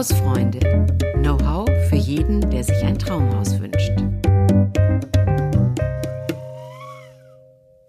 [0.00, 0.60] Hausfreunde.
[1.16, 3.92] Know-how für jeden, der sich ein Traumhaus wünscht.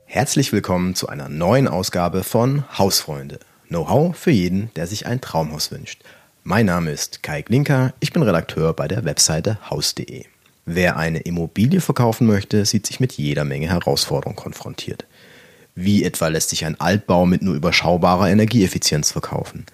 [0.04, 3.40] Herzlich willkommen zu einer neuen Ausgabe von Hausfreunde.
[3.70, 6.04] Know-how für jeden, der sich ein Traumhaus wünscht.
[6.44, 10.26] Mein Name ist Kai Glinker, ich bin Redakteur bei der Webseite haus.de.
[10.66, 15.06] Wer eine Immobilie verkaufen möchte, sieht sich mit jeder Menge Herausforderungen konfrontiert.
[15.76, 19.66] Wie etwa lässt sich ein Altbau mit nur überschaubarer Energieeffizienz verkaufen?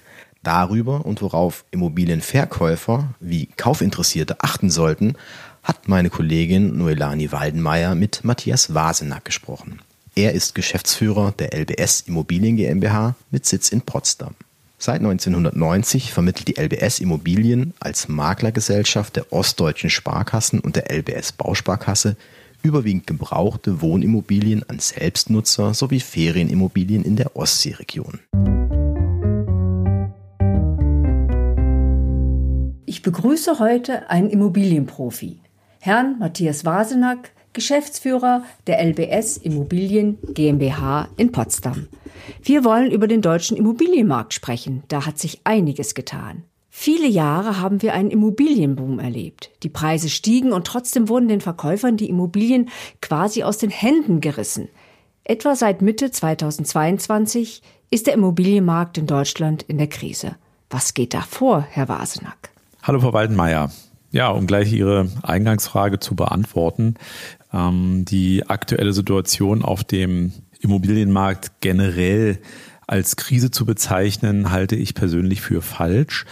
[0.48, 5.16] Darüber und worauf Immobilienverkäufer wie Kaufinteressierte achten sollten,
[5.62, 9.82] hat meine Kollegin Noelani Waldenmeier mit Matthias Wasenack gesprochen.
[10.16, 14.36] Er ist Geschäftsführer der LBS Immobilien GmbH mit Sitz in Potsdam.
[14.78, 22.16] Seit 1990 vermittelt die LBS Immobilien als Maklergesellschaft der Ostdeutschen Sparkassen und der LBS Bausparkasse
[22.64, 28.22] überwiegend gebrauchte Wohnimmobilien an Selbstnutzer sowie Ferienimmobilien in der Ostseeregion.
[32.98, 35.40] Ich begrüße heute einen Immobilienprofi,
[35.80, 41.90] Herrn Matthias Wasenack, Geschäftsführer der LBS Immobilien GmbH in Potsdam.
[42.42, 44.82] Wir wollen über den deutschen Immobilienmarkt sprechen.
[44.88, 46.46] Da hat sich einiges getan.
[46.72, 49.52] Viele Jahre haben wir einen Immobilienboom erlebt.
[49.62, 52.68] Die Preise stiegen und trotzdem wurden den Verkäufern die Immobilien
[53.00, 54.70] quasi aus den Händen gerissen.
[55.24, 60.36] Etwa seit Mitte 2022 ist der Immobilienmarkt in Deutschland in der Krise.
[60.72, 62.57] Was geht da vor, Herr Wasenack?
[62.88, 63.70] Hallo, Frau Waldenmeier.
[64.14, 66.94] Ja, um gleich Ihre Eingangsfrage zu beantworten.
[67.52, 72.40] Ähm, die aktuelle Situation auf dem Immobilienmarkt generell
[72.88, 76.26] als Krise zu bezeichnen, halte ich persönlich für falsch.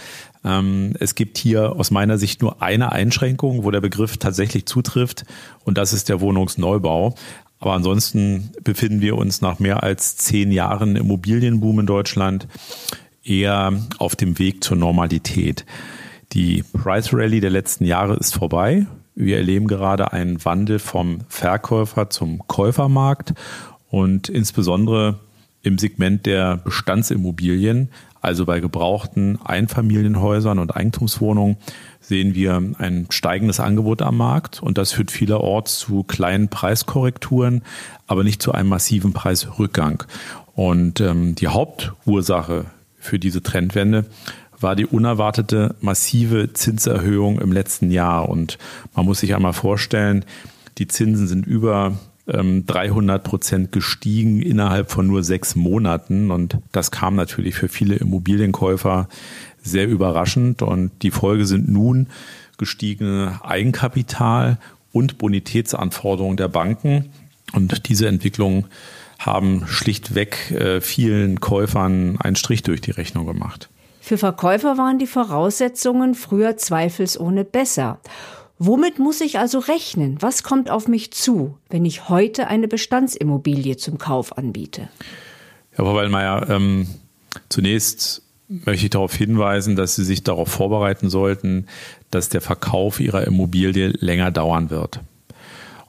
[0.46, 5.26] Ähm, es gibt hier aus meiner Sicht nur eine Einschränkung, wo der Begriff tatsächlich zutrifft,
[5.64, 7.16] und das ist der Wohnungsneubau.
[7.58, 12.48] Aber ansonsten befinden wir uns nach mehr als zehn Jahren Immobilienboom in Deutschland
[13.22, 15.66] eher auf dem Weg zur Normalität.
[16.36, 18.84] Die Price Rally der letzten Jahre ist vorbei.
[19.14, 23.32] Wir erleben gerade einen Wandel vom Verkäufer zum Käufermarkt
[23.88, 25.18] und insbesondere
[25.62, 27.88] im Segment der Bestandsimmobilien,
[28.20, 31.56] also bei gebrauchten Einfamilienhäusern und Eigentumswohnungen,
[32.00, 37.62] sehen wir ein steigendes Angebot am Markt und das führt vielerorts zu kleinen Preiskorrekturen,
[38.06, 40.04] aber nicht zu einem massiven Preisrückgang.
[40.54, 42.66] Und ähm, die Hauptursache
[42.98, 44.04] für diese Trendwende
[44.66, 48.28] war die unerwartete massive Zinserhöhung im letzten Jahr.
[48.28, 48.58] Und
[48.96, 50.24] man muss sich einmal vorstellen,
[50.78, 51.96] die Zinsen sind über
[52.26, 56.32] 300 ähm, Prozent gestiegen innerhalb von nur sechs Monaten.
[56.32, 59.08] Und das kam natürlich für viele Immobilienkäufer
[59.62, 60.62] sehr überraschend.
[60.62, 62.08] Und die Folge sind nun
[62.58, 64.58] gestiegene Eigenkapital
[64.90, 67.10] und Bonitätsanforderungen der Banken.
[67.52, 68.64] Und diese Entwicklungen
[69.20, 73.68] haben schlichtweg äh, vielen Käufern einen Strich durch die Rechnung gemacht.
[74.06, 77.98] Für Verkäufer waren die Voraussetzungen früher zweifelsohne besser.
[78.56, 80.18] Womit muss ich also rechnen?
[80.20, 84.88] Was kommt auf mich zu, wenn ich heute eine Bestandsimmobilie zum Kauf anbiete?
[85.72, 86.86] Herr Wallmeier, ähm,
[87.48, 91.66] zunächst möchte ich darauf hinweisen, dass Sie sich darauf vorbereiten sollten,
[92.12, 95.00] dass der Verkauf Ihrer Immobilie länger dauern wird.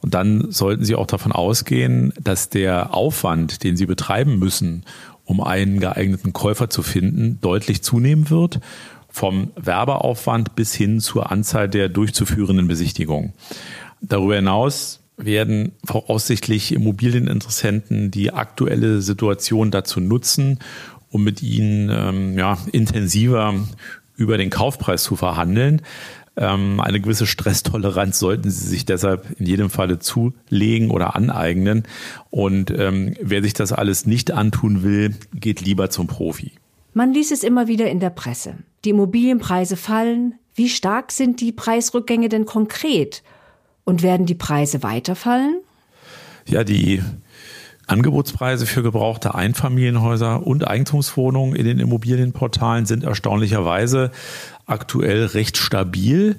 [0.01, 4.85] Und dann sollten Sie auch davon ausgehen, dass der Aufwand, den Sie betreiben müssen,
[5.27, 8.61] um einen geeigneten Käufer zu finden, deutlich zunehmen wird,
[9.09, 13.33] vom Werbeaufwand bis hin zur Anzahl der durchzuführenden Besichtigungen.
[13.99, 20.59] Darüber hinaus werden voraussichtlich Immobilieninteressenten die aktuelle Situation dazu nutzen,
[21.09, 23.53] um mit ihnen ähm, ja, intensiver
[24.15, 25.81] über den Kaufpreis zu verhandeln.
[26.37, 31.83] Ähm, eine gewisse Stresstoleranz sollten Sie sich deshalb in jedem Falle zulegen oder aneignen.
[32.29, 36.51] Und ähm, wer sich das alles nicht antun will, geht lieber zum Profi.
[36.93, 38.55] Man liest es immer wieder in der Presse.
[38.85, 40.35] Die Immobilienpreise fallen.
[40.53, 43.23] Wie stark sind die Preisrückgänge denn konkret?
[43.83, 45.61] Und werden die Preise weiterfallen?
[46.45, 47.01] Ja, die
[47.87, 54.11] Angebotspreise für gebrauchte Einfamilienhäuser und Eigentumswohnungen in den Immobilienportalen sind erstaunlicherweise
[54.67, 56.37] aktuell recht stabil.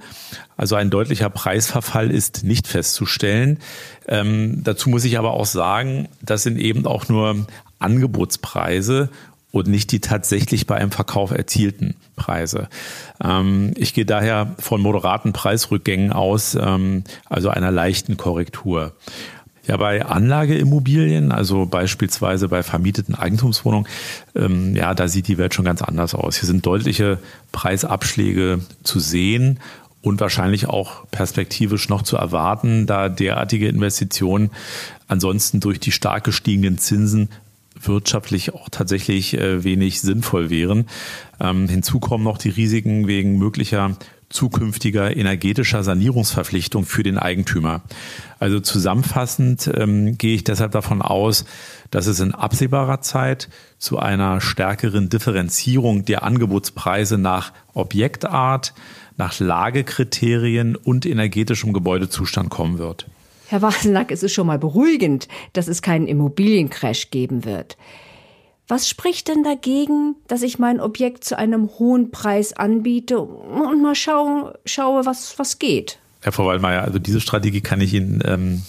[0.57, 3.59] Also ein deutlicher Preisverfall ist nicht festzustellen.
[4.07, 7.47] Ähm, dazu muss ich aber auch sagen, das sind eben auch nur
[7.79, 9.09] Angebotspreise
[9.51, 12.69] und nicht die tatsächlich bei einem Verkauf erzielten Preise.
[13.23, 18.93] Ähm, ich gehe daher von moderaten Preisrückgängen aus, ähm, also einer leichten Korrektur.
[19.67, 23.87] Ja, bei Anlageimmobilien, also beispielsweise bei vermieteten Eigentumswohnungen,
[24.35, 26.37] ähm, ja, da sieht die Welt schon ganz anders aus.
[26.37, 27.19] Hier sind deutliche
[27.53, 29.61] Preisabschläge zu sehen
[30.01, 34.51] und wahrscheinlich auch perspektivisch noch zu erwarten, da derartige Investitionen
[35.07, 37.29] ansonsten durch die stark gestiegenen Zinsen
[37.81, 40.87] wirtschaftlich auch tatsächlich äh, wenig sinnvoll wären.
[41.41, 43.97] Ähm, hinzu kommen noch die Risiken wegen möglicher
[44.31, 47.83] zukünftiger energetischer Sanierungsverpflichtung für den Eigentümer.
[48.39, 51.45] Also zusammenfassend ähm, gehe ich deshalb davon aus,
[51.91, 53.49] dass es in absehbarer Zeit
[53.79, 58.75] zu einer stärkeren Differenzierung der Angebotspreise nach Objektart,
[59.17, 63.07] nach Lagekriterien und energetischem Gebäudezustand kommen wird.
[63.49, 67.79] Herr Wasenack, es ist schon mal beruhigend, dass es keinen Immobiliencrash geben wird.
[68.69, 73.95] Was spricht denn dagegen, dass ich mein Objekt zu einem hohen Preis anbiete und mal
[73.95, 75.99] schaue, schaue was, was geht?
[76.21, 78.63] Herr Frau Waldmeier, also diese Strategie kann ich Ihnen ähm,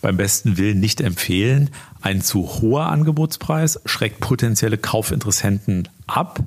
[0.00, 1.68] beim besten Willen nicht empfehlen.
[2.00, 6.40] Ein zu hoher Angebotspreis schreckt potenzielle Kaufinteressenten ab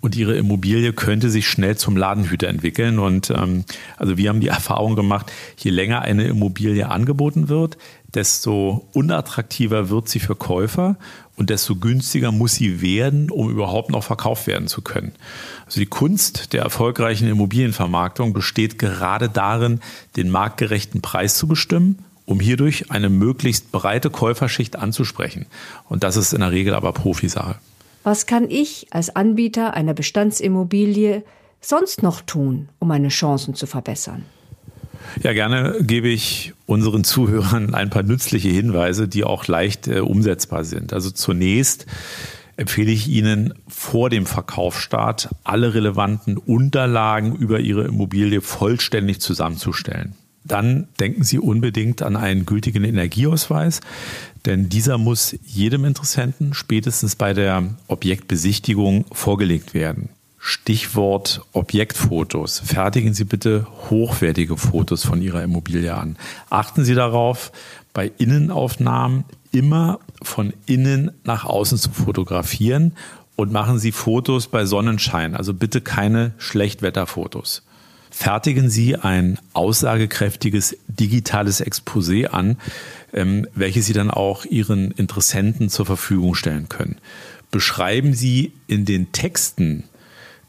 [0.00, 2.98] und ihre Immobilie könnte sich schnell zum Ladenhüter entwickeln.
[2.98, 3.64] Und ähm,
[3.96, 7.78] also wir haben die Erfahrung gemacht, je länger eine Immobilie angeboten wird,
[8.14, 10.96] desto unattraktiver wird sie für Käufer
[11.40, 15.12] und desto günstiger muss sie werden, um überhaupt noch verkauft werden zu können.
[15.64, 19.80] Also die Kunst der erfolgreichen Immobilienvermarktung besteht gerade darin,
[20.16, 25.46] den marktgerechten Preis zu bestimmen, um hierdurch eine möglichst breite Käuferschicht anzusprechen.
[25.88, 27.56] Und das ist in der Regel aber Profisache.
[28.04, 31.24] Was kann ich als Anbieter einer Bestandsimmobilie
[31.62, 34.26] sonst noch tun, um meine Chancen zu verbessern?
[35.22, 40.64] Ja, gerne gebe ich unseren Zuhörern ein paar nützliche Hinweise, die auch leicht äh, umsetzbar
[40.64, 40.92] sind.
[40.92, 41.86] Also zunächst
[42.56, 50.14] empfehle ich Ihnen vor dem Verkaufsstart alle relevanten Unterlagen über Ihre Immobilie vollständig zusammenzustellen.
[50.44, 53.80] Dann denken Sie unbedingt an einen gültigen Energieausweis,
[54.46, 60.08] denn dieser muss jedem Interessenten spätestens bei der Objektbesichtigung vorgelegt werden.
[60.42, 62.60] Stichwort Objektfotos.
[62.64, 66.16] Fertigen Sie bitte hochwertige Fotos von Ihrer Immobilie an.
[66.48, 67.52] Achten Sie darauf,
[67.92, 72.96] bei Innenaufnahmen immer von innen nach außen zu fotografieren
[73.36, 75.36] und machen Sie Fotos bei Sonnenschein.
[75.36, 77.62] Also bitte keine Schlechtwetterfotos
[78.10, 82.58] fertigen Sie ein aussagekräftiges digitales Exposé an,
[83.12, 86.98] ähm, welches Sie dann auch Ihren Interessenten zur Verfügung stellen können.
[87.50, 89.84] Beschreiben Sie in den Texten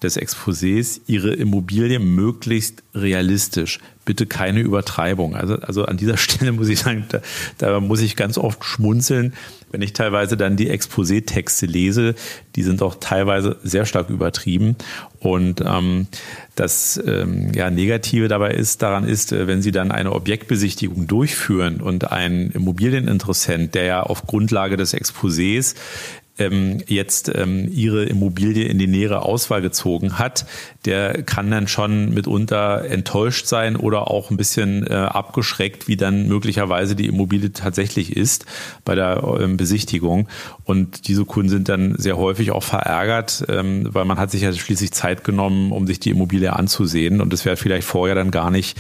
[0.02, 3.80] des Exposés Ihre Immobilie möglichst realistisch.
[4.04, 5.36] Bitte keine Übertreibung.
[5.36, 7.22] Also, also an dieser Stelle muss ich sagen, da,
[7.58, 9.34] da muss ich ganz oft schmunzeln,
[9.72, 12.16] wenn ich teilweise dann die Exposé-Texte lese.
[12.56, 14.76] Die sind auch teilweise sehr stark übertrieben.
[15.20, 16.08] Und ähm,
[16.56, 21.80] das ähm, ja, Negative dabei ist, daran ist, äh, wenn Sie dann eine Objektbesichtigung durchführen
[21.80, 25.76] und ein Immobilieninteressent, der ja auf Grundlage des Exposés
[26.38, 30.46] ähm, jetzt ähm, ihre Immobilie in die nähere Auswahl gezogen hat,
[30.86, 36.28] der kann dann schon mitunter enttäuscht sein oder auch ein bisschen äh, abgeschreckt, wie dann
[36.28, 38.46] möglicherweise die Immobilie tatsächlich ist
[38.86, 40.28] bei der ähm, Besichtigung.
[40.64, 44.54] Und diese Kunden sind dann sehr häufig auch verärgert, ähm, weil man hat sich ja
[44.54, 47.22] schließlich Zeit genommen, um sich die Immobilie anzusehen.
[47.22, 48.78] Und das wäre vielleicht vorher dann gar nicht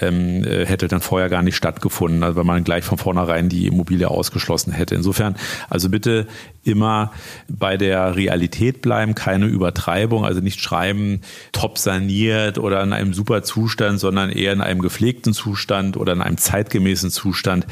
[0.00, 3.66] ähm, äh, hätte dann vorher gar nicht stattgefunden, also weil man gleich von vornherein die
[3.66, 4.94] Immobilie ausgeschlossen hätte.
[4.94, 5.36] Insofern,
[5.68, 6.26] also bitte
[6.64, 7.12] immer
[7.48, 11.22] bei der Realität bleiben, keine Übertreibung, also nicht schreiben,
[11.52, 16.22] top saniert oder in einem super Zustand, sondern eher in einem gepflegten Zustand oder in
[16.22, 17.66] einem zeitgemäßen Zustand.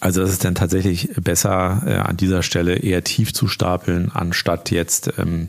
[0.00, 4.70] Also das ist dann tatsächlich besser äh, an dieser Stelle eher tief zu stapeln, anstatt
[4.70, 5.48] jetzt ähm,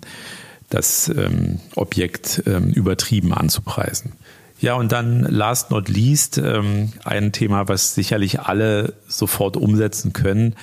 [0.69, 4.13] das ähm, Objekt ähm, übertrieben anzupreisen.
[4.59, 10.55] Ja, und dann last not least ähm, ein Thema, was sicherlich alle sofort umsetzen können.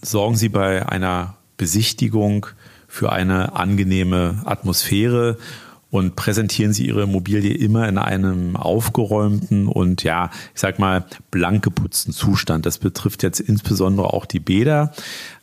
[0.00, 2.46] Sorgen Sie bei einer Besichtigung
[2.88, 5.36] für eine angenehme Atmosphäre
[5.90, 11.62] und präsentieren Sie Ihre Immobilie immer in einem aufgeräumten und ja, ich sag mal, blank
[11.62, 12.64] geputzten Zustand.
[12.64, 14.94] Das betrifft jetzt insbesondere auch die Bäder.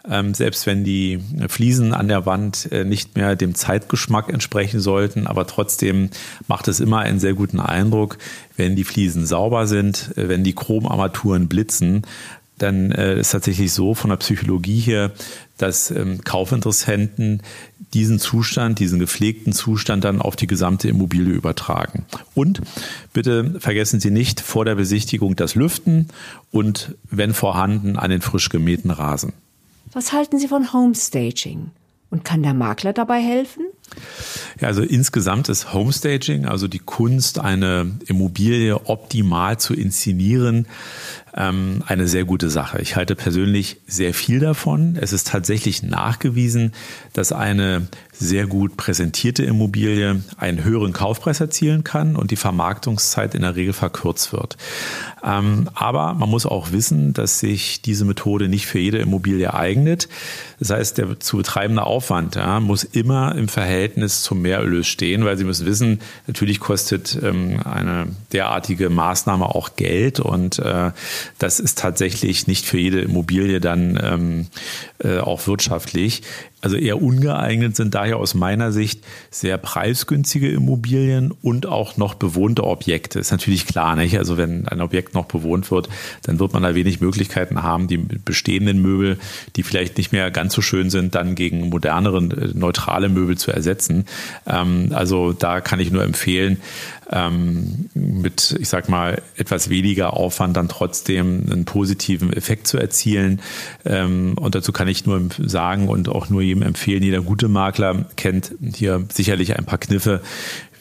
[0.10, 5.28] Ähm, selbst wenn die Fliesen an der Wand äh, nicht mehr dem Zeitgeschmack entsprechen sollten,
[5.28, 6.10] aber trotzdem
[6.48, 8.18] macht es immer einen sehr guten Eindruck,
[8.58, 12.04] wenn die Fliesen sauber sind, äh, wenn die Chromarmaturen blitzen,
[12.62, 15.12] dann äh, ist tatsächlich so von der Psychologie her,
[15.58, 17.42] dass ähm, Kaufinteressenten
[17.94, 22.06] diesen Zustand, diesen gepflegten Zustand dann auf die gesamte Immobilie übertragen.
[22.36, 22.62] Und
[23.14, 26.10] bitte vergessen Sie nicht vor der Besichtigung das Lüften
[26.52, 29.34] und wenn vorhanden an den frisch gemähten Rasen.
[29.94, 31.72] Was halten Sie von Homestaging?
[32.12, 33.66] Und kann der Makler dabei helfen?
[34.60, 40.68] Ja, also insgesamt ist Homestaging, also die Kunst, eine Immobilie optimal zu inszenieren,
[41.36, 42.82] ähm, eine sehr gute Sache.
[42.82, 44.98] Ich halte persönlich sehr viel davon.
[45.00, 46.74] Es ist tatsächlich nachgewiesen,
[47.14, 47.88] dass eine
[48.20, 53.72] sehr gut präsentierte Immobilie einen höheren Kaufpreis erzielen kann und die Vermarktungszeit in der Regel
[53.74, 54.58] verkürzt wird.
[55.24, 60.10] Ähm, aber man muss auch wissen, dass sich diese Methode nicht für jede Immobilie eignet.
[60.60, 65.38] Das heißt, der zu betreibende Aufwand ja, muss immer im Verhältnis zum Mehrerlös stehen, weil
[65.38, 70.92] Sie müssen wissen, natürlich kostet ähm, eine derartige Maßnahme auch Geld und äh,
[71.38, 74.48] das ist tatsächlich nicht für jede Immobilie dann ähm,
[75.04, 76.22] äh, auch wirtschaftlich.
[76.62, 82.66] Also eher ungeeignet sind daher aus meiner Sicht sehr preisgünstige Immobilien und auch noch bewohnte
[82.66, 83.20] Objekte.
[83.20, 84.18] Ist natürlich klar, nicht?
[84.18, 85.88] Also wenn ein Objekt noch bewohnt wird,
[86.24, 89.18] dann wird man da wenig Möglichkeiten haben, die bestehenden Möbel,
[89.56, 93.52] die vielleicht nicht mehr ganz so schön sind, dann gegen modernere, äh, neutrale Möbel zu
[93.52, 94.06] ersetzen.
[94.46, 96.58] Ähm, also da kann ich nur empfehlen,
[97.12, 103.42] ähm, mit, ich sag mal, etwas weniger Aufwand dann trotzdem einen positiven Effekt zu erzielen.
[103.86, 108.06] Ähm, und dazu kann ich nur sagen und auch nur jedem empfehlen, jeder gute Makler
[108.16, 110.22] kennt hier sicherlich ein paar Kniffe,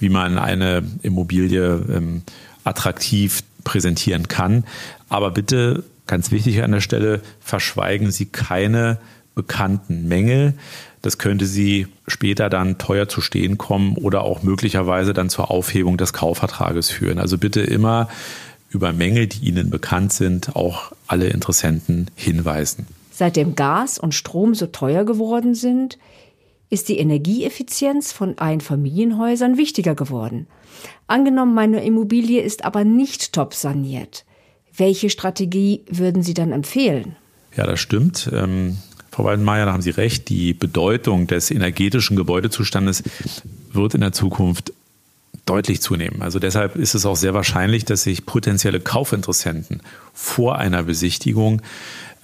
[0.00, 2.22] wie man eine Immobilie ähm,
[2.64, 4.64] attraktiv präsentieren kann.
[5.08, 8.98] Aber bitte, ganz wichtig an der Stelle, verschweigen Sie keine
[9.34, 10.54] bekannten Mängel.
[11.02, 15.96] Das könnte sie später dann teuer zu stehen kommen oder auch möglicherweise dann zur Aufhebung
[15.96, 17.20] des Kaufvertrages führen.
[17.20, 18.08] Also bitte immer
[18.70, 22.86] über Mängel, die Ihnen bekannt sind, auch alle Interessenten hinweisen.
[23.18, 25.98] Seitdem Gas und Strom so teuer geworden sind,
[26.70, 30.46] ist die Energieeffizienz von Einfamilienhäusern wichtiger geworden.
[31.08, 34.24] Angenommen, meine Immobilie ist aber nicht top saniert.
[34.72, 37.16] Welche Strategie würden Sie dann empfehlen?
[37.56, 38.30] Ja, das stimmt.
[38.32, 38.78] Ähm,
[39.10, 43.02] Frau Weidenmeier, da haben Sie recht, die Bedeutung des energetischen Gebäudezustandes
[43.72, 44.72] wird in der Zukunft
[45.48, 46.22] deutlich zunehmen.
[46.22, 49.80] Also deshalb ist es auch sehr wahrscheinlich, dass sich potenzielle Kaufinteressenten
[50.12, 51.62] vor einer Besichtigung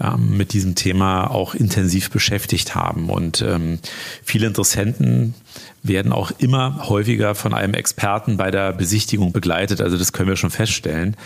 [0.01, 3.11] ähm, mit diesem Thema auch intensiv beschäftigt haben.
[3.11, 3.79] Und ähm,
[4.23, 5.35] viele Interessenten
[5.83, 9.81] werden auch immer häufiger von einem Experten bei der Besichtigung begleitet.
[9.81, 11.17] Also das können wir schon feststellen.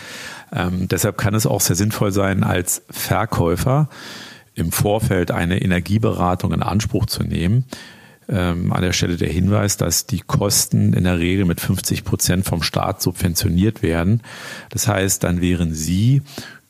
[0.53, 3.89] Ähm, deshalb kann es auch sehr sinnvoll sein, als Verkäufer
[4.55, 7.65] im Vorfeld eine Energieberatung in Anspruch zu nehmen.
[8.27, 12.45] Ähm, an der Stelle der Hinweis, dass die Kosten in der Regel mit 50 Prozent
[12.45, 14.21] vom Staat subventioniert werden.
[14.69, 16.21] Das heißt, dann wären Sie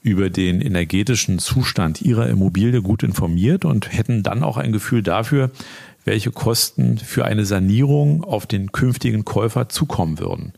[0.02, 5.52] über den energetischen Zustand Ihrer Immobilie gut informiert und hätten dann auch ein Gefühl dafür,
[6.06, 10.54] welche Kosten für eine Sanierung auf den künftigen Käufer zukommen würden.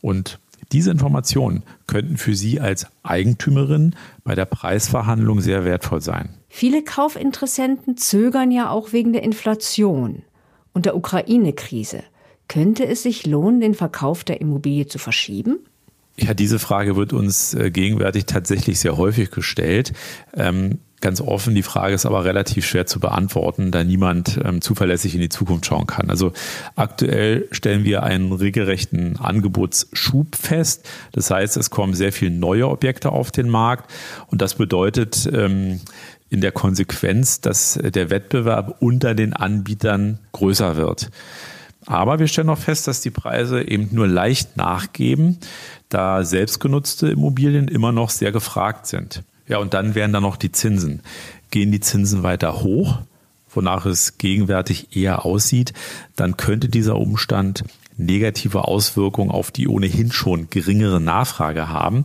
[0.00, 0.38] Und
[0.72, 6.30] diese Informationen könnten für Sie als Eigentümerin bei der Preisverhandlung sehr wertvoll sein.
[6.48, 10.22] Viele Kaufinteressenten zögern ja auch wegen der Inflation
[10.72, 12.02] und der Ukraine-Krise.
[12.48, 15.58] Könnte es sich lohnen, den Verkauf der Immobilie zu verschieben?
[16.18, 19.92] Ja, diese Frage wird uns äh, gegenwärtig tatsächlich sehr häufig gestellt.
[20.34, 25.14] Ähm, ganz offen, die Frage ist aber relativ schwer zu beantworten, da niemand ähm, zuverlässig
[25.14, 26.08] in die Zukunft schauen kann.
[26.08, 26.32] Also
[26.74, 30.88] aktuell stellen wir einen regelrechten Angebotsschub fest.
[31.12, 33.92] Das heißt, es kommen sehr viele neue Objekte auf den Markt
[34.28, 35.80] und das bedeutet, ähm,
[36.28, 41.10] in der Konsequenz, dass der Wettbewerb unter den Anbietern größer wird.
[41.86, 45.38] Aber wir stellen auch fest, dass die Preise eben nur leicht nachgeben,
[45.88, 49.22] da selbstgenutzte Immobilien immer noch sehr gefragt sind.
[49.48, 51.00] Ja, und dann wären da noch die Zinsen.
[51.50, 52.98] Gehen die Zinsen weiter hoch,
[53.50, 55.72] wonach es gegenwärtig eher aussieht,
[56.16, 57.64] dann könnte dieser Umstand
[57.98, 62.04] negative Auswirkungen auf die ohnehin schon geringere Nachfrage haben,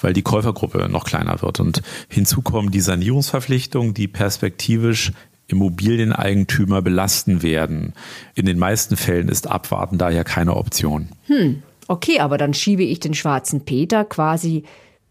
[0.00, 1.60] weil die Käufergruppe noch kleiner wird.
[1.60, 5.12] Und hinzu kommen die Sanierungsverpflichtungen, die perspektivisch
[5.46, 7.94] Immobilieneigentümer belasten werden.
[8.34, 11.08] In den meisten Fällen ist Abwarten daher keine Option.
[11.26, 14.62] Hm, okay, aber dann schiebe ich den schwarzen Peter quasi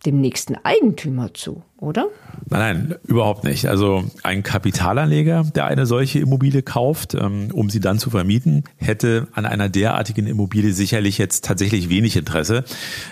[0.06, 2.08] dem nächsten Eigentümer zu, oder?
[2.48, 3.68] Nein, nein, überhaupt nicht.
[3.68, 9.28] Also ein Kapitalanleger, der eine solche Immobilie kauft, ähm, um sie dann zu vermieten, hätte
[9.34, 12.64] an einer derartigen Immobilie sicherlich jetzt tatsächlich wenig Interesse.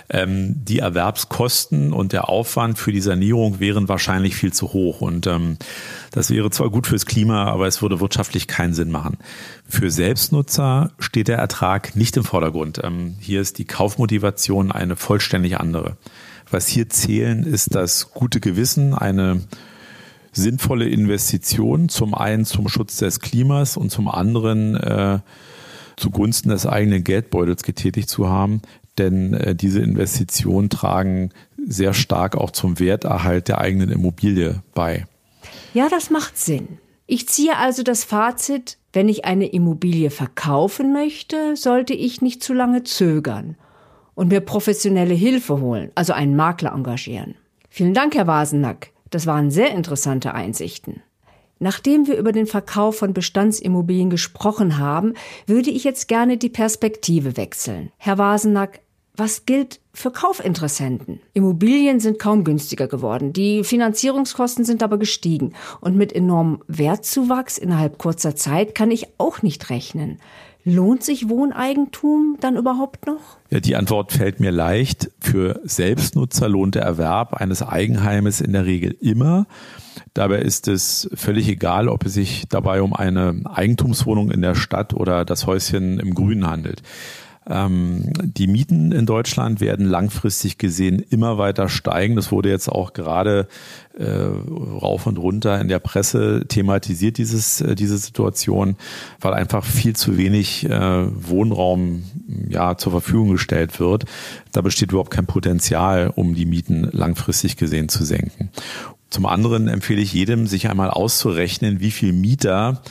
[0.10, 5.02] Ähm, die Erwerbskosten und der Aufwand für die Sanierung wären wahrscheinlich viel zu hoch.
[5.02, 5.58] Und ähm,
[6.12, 9.18] das wäre zwar gut fürs Klima, aber es würde wirtschaftlich keinen Sinn machen.
[9.68, 12.82] Für Selbstnutzer steht der Ertrag nicht im Vordergrund.
[13.20, 15.98] Hier ist die Kaufmotivation eine vollständig andere.
[16.50, 19.42] Was hier zählen, ist das gute Gewissen, eine
[20.32, 25.20] sinnvolle Investition, zum einen zum Schutz des Klimas und zum anderen äh,
[25.98, 28.62] zugunsten des eigenen Geldbeutels getätigt zu haben.
[28.98, 35.06] Denn äh, diese Investitionen tragen sehr stark auch zum Werterhalt der eigenen Immobilie bei.
[35.74, 36.78] Ja, das macht Sinn.
[37.08, 42.54] Ich ziehe also das Fazit, wenn ich eine Immobilie verkaufen möchte, sollte ich nicht zu
[42.54, 43.58] lange zögern
[44.18, 47.36] und mir professionelle Hilfe holen, also einen Makler engagieren.
[47.70, 48.90] Vielen Dank, Herr Wasenack.
[49.12, 51.04] Das waren sehr interessante Einsichten.
[51.60, 55.14] Nachdem wir über den Verkauf von Bestandsimmobilien gesprochen haben,
[55.46, 57.92] würde ich jetzt gerne die Perspektive wechseln.
[57.98, 58.80] Herr Wasenack,
[59.16, 61.20] was gilt für Kaufinteressenten?
[61.34, 63.34] Immobilien sind kaum günstiger geworden.
[63.34, 65.54] Die Finanzierungskosten sind aber gestiegen.
[65.80, 70.20] Und mit enormem Wertzuwachs innerhalb kurzer Zeit kann ich auch nicht rechnen.
[70.70, 73.38] Lohnt sich Wohneigentum dann überhaupt noch?
[73.50, 75.10] Ja, die Antwort fällt mir leicht.
[75.22, 79.48] Für Selbstnutzer lohnt der Erwerb eines Eigenheimes in der Regel immer.
[80.14, 84.94] Dabei ist es völlig egal, ob es sich dabei um eine Eigentumswohnung in der Stadt
[84.94, 86.82] oder das Häuschen im Grünen handelt.
[87.50, 92.16] Ähm, die Mieten in Deutschland werden langfristig gesehen immer weiter steigen.
[92.16, 93.48] Das wurde jetzt auch gerade
[93.98, 98.76] äh, rauf und runter in der Presse thematisiert, dieses, äh, diese Situation,
[99.22, 102.04] weil einfach viel zu wenig äh, Wohnraum
[102.50, 104.06] ja, zur Verfügung gestellt wird.
[104.52, 108.50] Da besteht überhaupt kein Potenzial, um die Mieten langfristig gesehen zu senken.
[109.10, 112.82] Zum anderen empfehle ich jedem, sich einmal auszurechnen, wie viel Mieter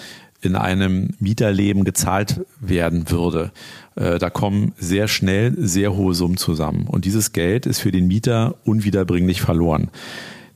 [0.41, 3.53] in einem Mieterleben gezahlt werden würde.
[3.97, 6.87] Äh, da kommen sehr schnell sehr hohe Summen zusammen.
[6.87, 9.91] Und dieses Geld ist für den Mieter unwiederbringlich verloren.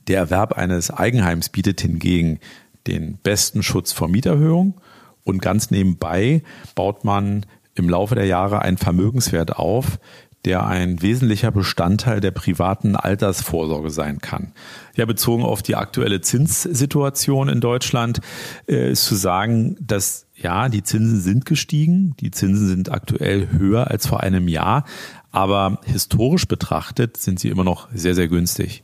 [0.07, 2.39] Der Erwerb eines Eigenheims bietet hingegen
[2.87, 4.79] den besten Schutz vor Mieterhöhung
[5.23, 6.43] und ganz nebenbei
[6.75, 7.45] baut man
[7.75, 9.99] im Laufe der Jahre einen Vermögenswert auf,
[10.45, 14.53] der ein wesentlicher Bestandteil der privaten Altersvorsorge sein kann.
[14.95, 18.19] Ja, bezogen auf die aktuelle Zinssituation in Deutschland
[18.67, 23.91] äh, ist zu sagen, dass ja, die Zinsen sind gestiegen, die Zinsen sind aktuell höher
[23.91, 24.85] als vor einem Jahr,
[25.31, 28.83] aber historisch betrachtet sind sie immer noch sehr, sehr günstig.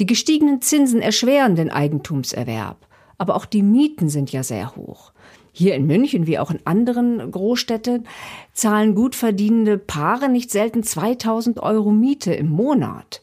[0.00, 2.86] Die gestiegenen Zinsen erschweren den Eigentumserwerb,
[3.18, 5.12] aber auch die Mieten sind ja sehr hoch.
[5.52, 8.06] Hier in München wie auch in anderen Großstädten
[8.54, 13.20] zahlen gut verdienende Paare nicht selten 2000 Euro Miete im Monat.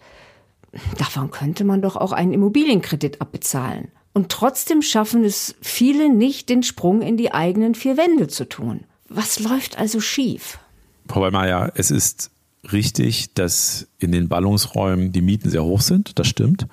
[0.99, 3.89] Davon könnte man doch auch einen Immobilienkredit abbezahlen.
[4.13, 8.81] Und trotzdem schaffen es viele nicht, den Sprung in die eigenen vier Wände zu tun.
[9.07, 10.59] Was läuft also schief?
[11.07, 12.29] Frau Weimar, es ist
[12.71, 16.19] richtig, dass in den Ballungsräumen die Mieten sehr hoch sind.
[16.19, 16.67] Das stimmt.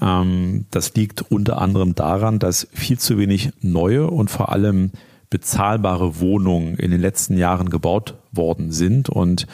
[0.00, 4.92] Ähm, das liegt unter anderem daran, dass viel zu wenig neue und vor allem
[5.30, 9.08] bezahlbare Wohnungen in den letzten Jahren gebaut worden sind.
[9.08, 9.46] Und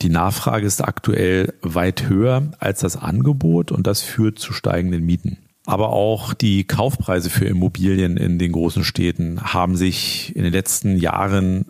[0.00, 5.38] die Nachfrage ist aktuell weit höher als das Angebot und das führt zu steigenden Mieten.
[5.66, 10.98] Aber auch die Kaufpreise für Immobilien in den großen Städten haben sich in den letzten
[10.98, 11.66] Jahren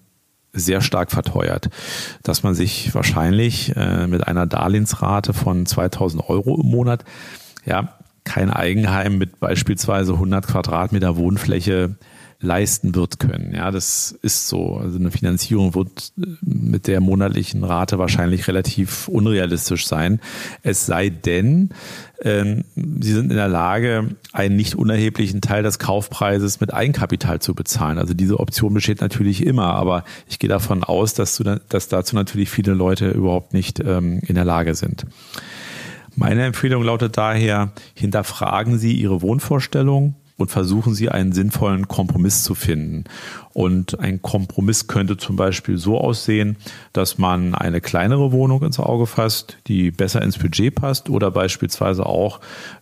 [0.53, 1.71] sehr stark verteuert,
[2.23, 7.05] dass man sich wahrscheinlich äh, mit einer Darlehensrate von 2000 Euro im Monat
[7.65, 7.95] ja
[8.25, 11.97] kein Eigenheim mit beispielsweise 100 Quadratmeter Wohnfläche
[12.45, 13.53] leisten wird können.
[13.55, 14.77] Ja, das ist so.
[14.77, 20.21] Also eine Finanzierung wird äh, mit der monatlichen Rate wahrscheinlich relativ unrealistisch sein.
[20.63, 21.71] Es sei denn,
[22.19, 27.55] äh, sie sind in der Lage, einen nicht unerheblichen Teil des Kaufpreises mit Eigenkapital zu
[27.55, 27.99] bezahlen.
[27.99, 32.15] Also diese Option besteht natürlich immer, aber ich gehe davon aus, dass, du, dass dazu
[32.15, 35.07] natürlich viele Leute überhaupt nicht ähm, in der Lage sind.
[36.17, 42.55] Meine Empfehlung lautet daher, hinterfragen Sie Ihre Wohnvorstellung und versuchen Sie einen sinnvollen Kompromiss zu
[42.55, 43.05] finden.
[43.53, 46.57] Und ein Kompromiss könnte zum Beispiel so aussehen,
[46.93, 52.07] dass man eine kleinere Wohnung ins Auge fasst, die besser ins Budget passt oder beispielsweise
[52.07, 52.41] auch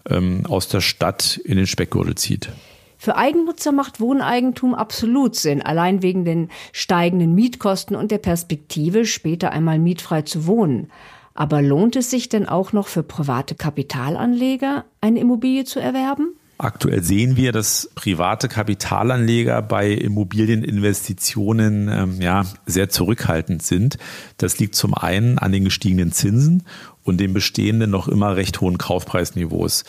[0.09, 2.51] ähm, aus der Stadt in den Speckgürtel zieht.
[2.99, 9.51] Für Eigennutzer macht Wohneigentum absolut Sinn, allein wegen den steigenden Mietkosten und der Perspektive, später
[9.51, 10.89] einmal mietfrei zu wohnen.
[11.35, 16.35] Aber lohnt es sich denn auch noch für private Kapitalanleger, eine Immobilie zu erwerben?
[16.59, 23.99] Aktuell sehen wir, dass private Kapitalanleger bei Immobilieninvestitionen ähm, ja, sehr zurückhaltend sind.
[24.37, 26.63] Das liegt zum einen an den gestiegenen Zinsen
[27.05, 29.85] und den bestehenden noch immer recht hohen Kaufpreisniveaus.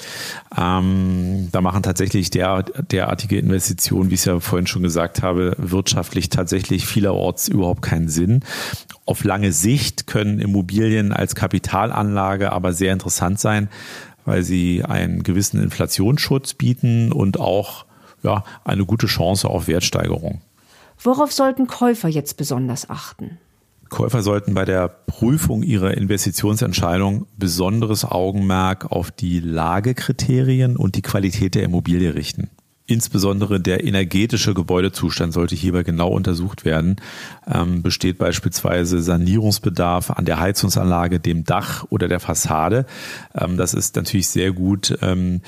[0.57, 5.55] Ähm, da machen tatsächlich der, derartige Investitionen, wie ich es ja vorhin schon gesagt habe,
[5.57, 8.43] wirtschaftlich tatsächlich vielerorts überhaupt keinen Sinn.
[9.05, 13.69] Auf lange Sicht können Immobilien als Kapitalanlage aber sehr interessant sein,
[14.25, 17.85] weil sie einen gewissen Inflationsschutz bieten und auch
[18.23, 20.41] ja, eine gute Chance auf Wertsteigerung.
[20.97, 23.37] Worauf sollten Käufer jetzt besonders achten?
[23.93, 31.53] Käufer sollten bei der Prüfung ihrer Investitionsentscheidung besonderes Augenmerk auf die Lagekriterien und die Qualität
[31.53, 32.49] der Immobilie richten.
[32.87, 36.95] Insbesondere der energetische Gebäudezustand sollte hierbei genau untersucht werden.
[37.45, 42.87] Ähm, besteht beispielsweise Sanierungsbedarf an der Heizungsanlage, dem Dach oder der Fassade.
[43.35, 44.97] Ähm, das ist natürlich sehr gut.
[45.03, 45.41] Ähm,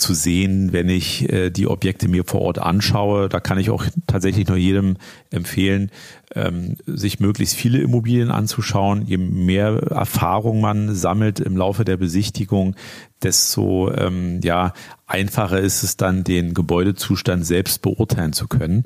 [0.00, 3.28] zu sehen, wenn ich äh, die Objekte mir vor Ort anschaue.
[3.28, 4.96] Da kann ich auch tatsächlich nur jedem
[5.30, 5.90] empfehlen,
[6.34, 9.06] ähm, sich möglichst viele Immobilien anzuschauen.
[9.06, 12.74] Je mehr Erfahrung man sammelt im Laufe der Besichtigung,
[13.22, 14.72] desto ähm, ja,
[15.06, 18.84] einfacher ist es dann, den Gebäudezustand selbst beurteilen zu können.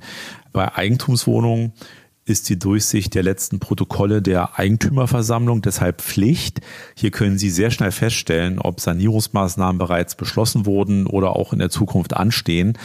[0.53, 1.72] Bei Eigentumswohnungen
[2.27, 6.61] ist die Durchsicht der letzten Protokolle der Eigentümerversammlung deshalb Pflicht.
[6.97, 11.71] Hier können Sie sehr schnell feststellen, ob Sanierungsmaßnahmen bereits beschlossen wurden oder auch in der
[11.71, 12.79] Zukunft anstehen.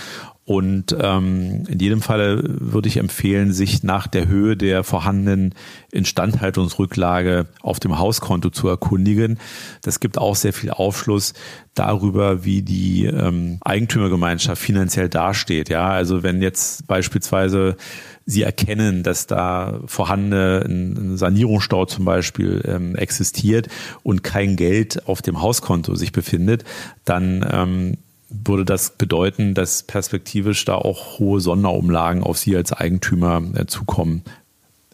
[0.50, 5.54] Und ähm, in jedem Fall würde ich empfehlen, sich nach der Höhe der vorhandenen
[5.92, 9.38] Instandhaltungsrücklage auf dem Hauskonto zu erkundigen.
[9.84, 11.36] Das gibt auch sehr viel Aufschluss
[11.76, 15.70] darüber, wie die ähm, Eigentümergemeinschaft finanziell dasteht.
[15.70, 17.78] Ja, also wenn jetzt beispielsweise
[18.26, 23.68] Sie erkennen, dass da vorhandene ein Sanierungsstau zum Beispiel ähm, existiert
[24.02, 26.64] und kein Geld auf dem Hauskonto sich befindet,
[27.06, 27.98] dann ähm,
[28.30, 34.24] würde das bedeuten, dass perspektivisch da auch hohe Sonderumlagen auf Sie als Eigentümer äh, zukommen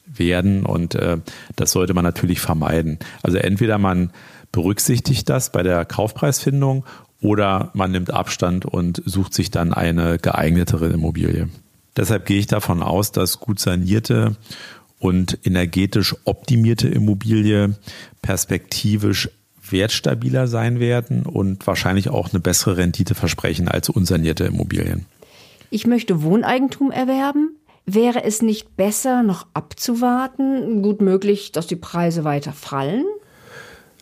[0.05, 0.65] werden.
[0.65, 1.17] Und äh,
[1.55, 2.99] das sollte man natürlich vermeiden.
[3.23, 4.11] Also entweder man
[4.51, 6.85] berücksichtigt das bei der Kaufpreisfindung
[7.21, 11.49] oder man nimmt Abstand und sucht sich dann eine geeignetere Immobilie.
[11.97, 14.35] Deshalb gehe ich davon aus, dass gut sanierte
[14.99, 17.75] und energetisch optimierte Immobilie
[18.21, 19.29] perspektivisch
[19.71, 25.05] wertstabiler sein werden und wahrscheinlich auch eine bessere Rendite versprechen als unsanierte Immobilien.
[25.69, 27.55] Ich möchte Wohneigentum erwerben.
[27.85, 30.81] Wäre es nicht besser, noch abzuwarten?
[30.81, 33.05] Gut möglich, dass die Preise weiter fallen?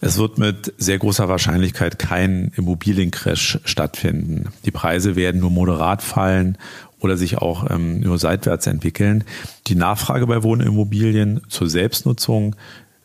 [0.06, 4.50] Es wird mit sehr großer Wahrscheinlichkeit kein Immobiliencrash stattfinden.
[4.66, 6.58] Die Preise werden nur moderat fallen
[7.00, 9.24] oder sich auch ähm, nur seitwärts entwickeln.
[9.68, 12.56] Die Nachfrage bei Wohnimmobilien zur Selbstnutzung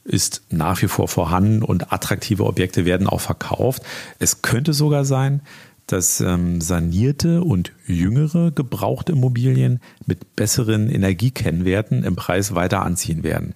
[0.09, 3.83] ist nach wie vor vorhanden und attraktive Objekte werden auch verkauft.
[4.19, 5.43] Es könnte sogar sein,
[5.87, 13.55] dass ähm, sanierte und jüngere gebrauchte Immobilien mit besseren Energiekennwerten im Preis weiter anziehen werden.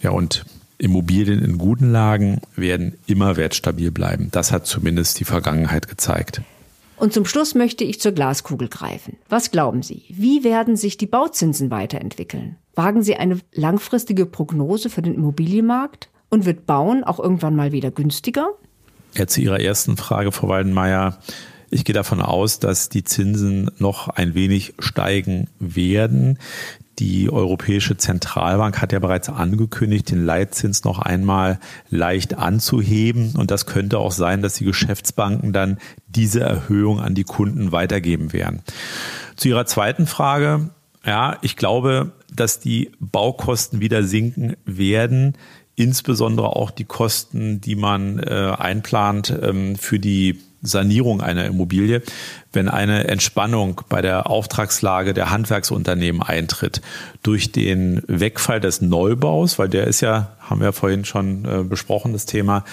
[0.00, 0.44] Ja, und
[0.78, 4.28] Immobilien in guten Lagen werden immer wertstabil bleiben.
[4.30, 6.42] Das hat zumindest die Vergangenheit gezeigt.
[6.96, 9.16] Und zum Schluss möchte ich zur Glaskugel greifen.
[9.28, 10.04] Was glauben Sie?
[10.08, 12.56] Wie werden sich die Bauzinsen weiterentwickeln?
[12.78, 16.10] Wagen Sie eine langfristige Prognose für den Immobilienmarkt?
[16.28, 18.50] Und wird Bauen auch irgendwann mal wieder günstiger?
[19.14, 21.18] Ja, zu Ihrer ersten Frage, Frau Weidenmeier.
[21.70, 26.38] Ich gehe davon aus, dass die Zinsen noch ein wenig steigen werden.
[27.00, 31.58] Die Europäische Zentralbank hat ja bereits angekündigt, den Leitzins noch einmal
[31.90, 33.34] leicht anzuheben.
[33.36, 38.32] Und das könnte auch sein, dass die Geschäftsbanken dann diese Erhöhung an die Kunden weitergeben
[38.32, 38.62] werden.
[39.34, 40.70] Zu Ihrer zweiten Frage.
[41.04, 45.34] Ja, ich glaube, dass die Baukosten wieder sinken werden
[45.78, 52.02] insbesondere auch die Kosten, die man äh, einplant ähm, für die Sanierung einer Immobilie,
[52.52, 56.82] wenn eine Entspannung bei der Auftragslage der Handwerksunternehmen eintritt
[57.22, 62.12] durch den Wegfall des Neubaus, weil der ist ja, haben wir vorhin schon äh, besprochen,
[62.12, 62.64] das Thema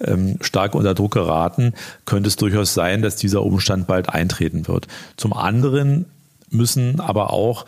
[0.00, 1.74] ähm, stark unter Druck geraten,
[2.06, 4.88] könnte es durchaus sein, dass dieser Umstand bald eintreten wird.
[5.18, 6.06] Zum anderen
[6.48, 7.66] müssen aber auch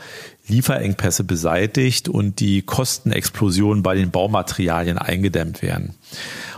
[0.48, 5.94] Lieferengpässe beseitigt und die Kostenexplosion bei den Baumaterialien eingedämmt werden.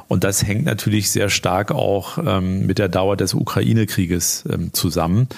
[0.08, 5.28] Und das hängt natürlich sehr stark auch ähm, mit der Dauer des Ukraine-Krieges ähm, zusammen.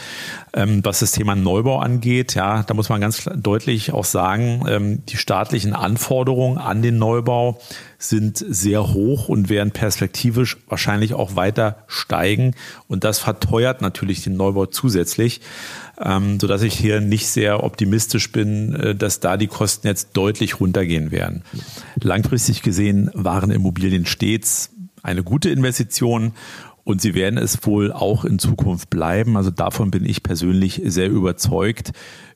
[0.54, 5.02] Ähm, was das Thema Neubau angeht, ja, da muss man ganz deutlich auch sagen, ähm,
[5.06, 7.60] die staatlichen Anforderungen an den Neubau
[8.02, 12.54] sind sehr hoch und werden perspektivisch wahrscheinlich auch weiter steigen.
[12.88, 15.40] Und das verteuert natürlich den Neubau zusätzlich
[16.00, 20.60] ähm, sodass ich hier nicht sehr optimistisch bin, äh, dass da die Kosten jetzt deutlich
[20.60, 21.44] runtergehen werden.
[22.02, 24.70] Langfristig gesehen waren Immobilien stets
[25.02, 26.32] eine gute Investition
[26.84, 29.36] und sie werden es wohl auch in Zukunft bleiben.
[29.36, 31.92] Also davon bin ich persönlich sehr überzeugt.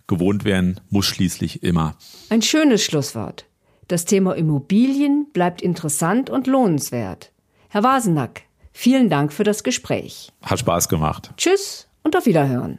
[0.06, 1.96] Gewohnt werden muss schließlich immer.
[2.28, 3.46] Ein schönes Schlusswort.
[3.88, 7.32] Das Thema Immobilien bleibt interessant und lohnenswert.
[7.68, 8.42] Herr Wasenack,
[8.72, 10.32] vielen Dank für das Gespräch.
[10.42, 11.32] Hat Spaß gemacht.
[11.36, 12.78] Tschüss und auf Wiederhören.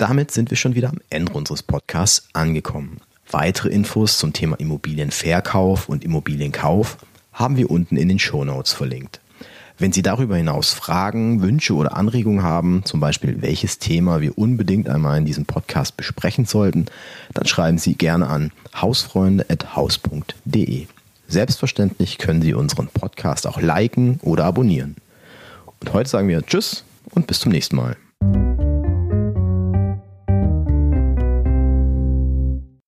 [0.00, 3.02] Damit sind wir schon wieder am Ende unseres Podcasts angekommen.
[3.30, 6.96] Weitere Infos zum Thema Immobilienverkauf und Immobilienkauf
[7.34, 9.20] haben wir unten in den Show Notes verlinkt.
[9.76, 14.88] Wenn Sie darüber hinaus Fragen, Wünsche oder Anregungen haben, zum Beispiel welches Thema wir unbedingt
[14.88, 16.86] einmal in diesem Podcast besprechen sollten,
[17.34, 20.86] dann schreiben Sie gerne an hausfreunde.haus.de.
[21.28, 24.96] Selbstverständlich können Sie unseren Podcast auch liken oder abonnieren.
[25.78, 27.98] Und heute sagen wir Tschüss und bis zum nächsten Mal.